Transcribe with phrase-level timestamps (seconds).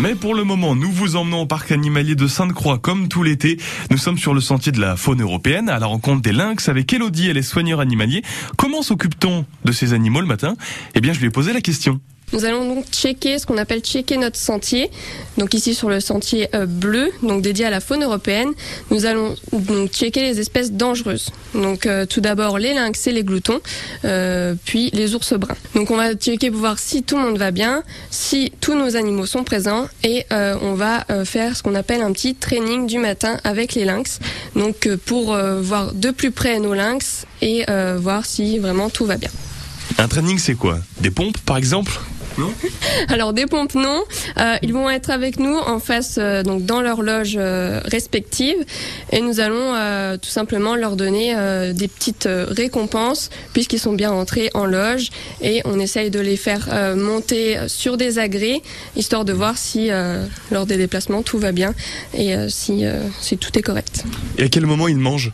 [0.00, 3.58] Mais pour le moment, nous vous emmenons au parc animalier de Sainte-Croix comme tout l'été.
[3.90, 6.90] Nous sommes sur le sentier de la faune européenne à la rencontre des lynx avec
[6.90, 8.22] Elodie, elle est soigneur animalier.
[8.56, 10.56] Comment s'occupe-t-on de ces animaux le matin?
[10.94, 12.00] Eh bien, je lui ai posé la question.
[12.32, 14.90] Nous allons donc checker ce qu'on appelle checker notre sentier.
[15.36, 18.50] Donc ici sur le sentier euh, bleu, donc dédié à la faune européenne,
[18.90, 21.30] nous allons donc checker les espèces dangereuses.
[21.54, 23.60] Donc euh, tout d'abord les lynx et les gloutons,
[24.04, 25.56] euh, puis les ours bruns.
[25.74, 28.96] Donc on va checker pour voir si tout le monde va bien, si tous nos
[28.96, 33.38] animaux sont présents et on va faire ce qu'on appelle un petit training du matin
[33.44, 34.18] avec les lynx.
[34.54, 37.64] Donc pour voir de plus près nos lynx et
[37.96, 39.30] voir si vraiment tout va bien.
[39.98, 40.78] Un training c'est quoi?
[41.00, 41.98] Des pompes par exemple?
[43.08, 44.02] alors des pompes non,
[44.38, 48.56] euh, ils vont être avec nous en face euh, donc dans leur loge euh, respective
[49.12, 49.60] et nous allons
[50.20, 51.34] tout simplement leur donner
[51.72, 55.10] des petites récompenses puisqu'ils sont bien entrés en loge.
[55.42, 58.62] Et on essaye de les faire monter sur des agrès
[58.96, 59.90] histoire de voir si
[60.50, 61.74] lors des déplacements tout va bien
[62.14, 62.84] et si,
[63.20, 64.04] si tout est correct.
[64.38, 65.32] Et à quel moment ils mangent?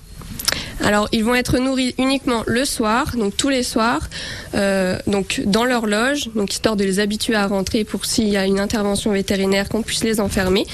[0.85, 4.09] Alors, ils vont être nourris uniquement le soir, donc tous les soirs,
[4.55, 8.37] euh, donc dans leur loge, donc histoire de les habituer à rentrer pour s'il y
[8.37, 10.67] a une intervention vétérinaire qu'on puisse les enfermer.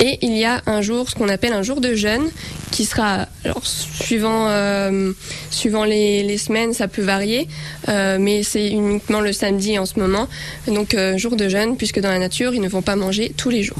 [0.00, 2.30] Et il y a un jour, ce qu'on appelle un jour de jeûne,
[2.70, 5.12] qui sera, alors suivant euh,
[5.50, 7.46] suivant les, semaines, ça peut varier,
[7.88, 10.28] euh, mais c'est uniquement le samedi en ce moment.
[10.66, 13.50] Donc euh, jour de jeûne, puisque dans la nature, ils ne vont pas manger tous
[13.50, 13.76] les jours.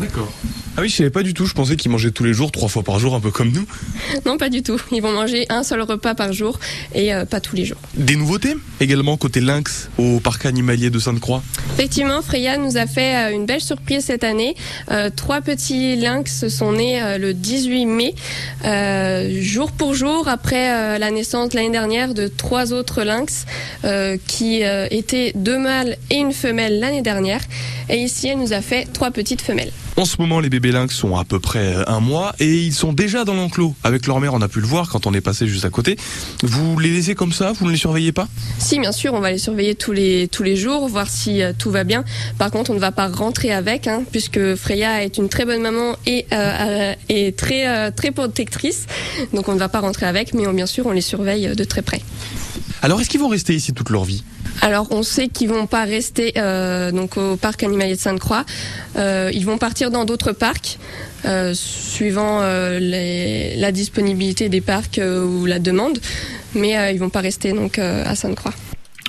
[0.74, 1.44] Ah oui, je savais pas du tout.
[1.44, 3.66] Je pensais qu'ils mangeaient tous les jours, trois fois par jour, un peu comme nous.
[4.26, 4.80] Non, pas du tout.
[4.90, 6.58] Ils vont manger un seul repas par jour
[6.94, 7.78] et euh, pas tous les jours.
[7.94, 11.42] Des nouveautés également côté lynx au parc animalier de Sainte-Croix?
[11.74, 14.54] Effectivement, Freya nous a fait euh, une belle surprise cette année.
[14.90, 18.14] Euh, trois petits lynx sont nés le 18 mai,
[19.42, 23.44] jour pour jour après la naissance l'année dernière de trois autres lynx
[24.26, 27.40] qui étaient deux mâles et une femelle l'année dernière.
[27.88, 29.72] Et ici, elle nous a fait trois petites femelles.
[29.96, 32.94] En ce moment, les bébés lynx sont à peu près un mois et ils sont
[32.94, 33.74] déjà dans l'enclos.
[33.84, 35.98] Avec leur mère, on a pu le voir quand on est passé juste à côté.
[36.42, 37.52] Vous les laissez comme ça?
[37.52, 38.26] Vous ne les surveillez pas?
[38.58, 41.52] Si, bien sûr, on va les surveiller tous les, tous les jours, voir si euh,
[41.56, 42.04] tout va bien.
[42.38, 45.60] Par contre, on ne va pas rentrer avec, hein, puisque Freya est une très bonne
[45.60, 48.86] maman et, euh, euh très, euh, très protectrice.
[49.34, 51.82] Donc on ne va pas rentrer avec, mais bien sûr, on les surveille de très
[51.82, 52.00] près.
[52.80, 54.24] Alors, est-ce qu'ils vont rester ici toute leur vie?
[54.62, 58.44] Alors on sait qu'ils vont pas rester euh, donc au parc animalier de Sainte-Croix.
[58.96, 60.78] Euh, ils vont partir dans d'autres parcs.
[61.24, 66.00] Euh, suivant la disponibilité des parcs ou la demande,
[66.54, 68.54] mais ils vont pas rester donc à Sainte-Croix.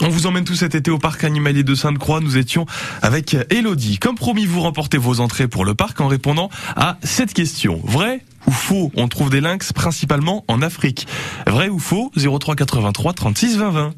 [0.01, 2.19] On vous emmène tout cet été au parc animalier de Sainte-Croix.
[2.19, 2.65] Nous étions
[3.01, 3.99] avec Elodie.
[3.99, 7.79] Comme promis, vous remportez vos entrées pour le parc en répondant à cette question.
[7.83, 8.91] Vrai ou faux?
[8.95, 11.07] On trouve des lynx principalement en Afrique.
[11.47, 12.11] Vrai ou faux?
[12.15, 13.93] 03 83 36 20 20.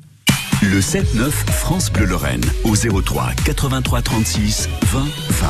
[0.61, 5.47] Le 7-9 France Bleu Lorraine au 03 83 36 20 20.